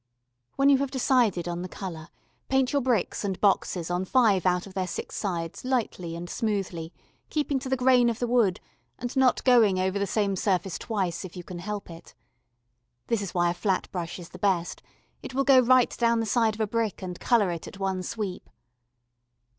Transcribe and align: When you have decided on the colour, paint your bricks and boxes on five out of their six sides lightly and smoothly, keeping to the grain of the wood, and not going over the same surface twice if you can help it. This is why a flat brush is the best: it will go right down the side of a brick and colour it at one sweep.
When 0.55 0.69
you 0.69 0.79
have 0.79 0.89
decided 0.89 1.47
on 1.47 1.61
the 1.61 1.69
colour, 1.69 2.07
paint 2.49 2.73
your 2.73 2.81
bricks 2.81 3.23
and 3.23 3.39
boxes 3.39 3.91
on 3.91 4.03
five 4.03 4.47
out 4.47 4.65
of 4.65 4.73
their 4.73 4.87
six 4.87 5.15
sides 5.15 5.63
lightly 5.63 6.15
and 6.15 6.27
smoothly, 6.27 6.91
keeping 7.29 7.59
to 7.59 7.69
the 7.69 7.77
grain 7.77 8.09
of 8.09 8.17
the 8.17 8.25
wood, 8.25 8.59
and 8.97 9.15
not 9.15 9.43
going 9.43 9.77
over 9.79 9.99
the 9.99 10.07
same 10.07 10.35
surface 10.35 10.79
twice 10.79 11.23
if 11.23 11.37
you 11.37 11.43
can 11.43 11.59
help 11.59 11.87
it. 11.91 12.15
This 13.09 13.21
is 13.21 13.35
why 13.35 13.51
a 13.51 13.53
flat 13.53 13.91
brush 13.91 14.17
is 14.17 14.29
the 14.29 14.39
best: 14.39 14.81
it 15.21 15.35
will 15.35 15.43
go 15.43 15.59
right 15.59 15.95
down 15.95 16.19
the 16.19 16.25
side 16.25 16.55
of 16.55 16.61
a 16.61 16.65
brick 16.67 17.03
and 17.03 17.19
colour 17.19 17.51
it 17.51 17.67
at 17.67 17.77
one 17.77 18.01
sweep. 18.01 18.49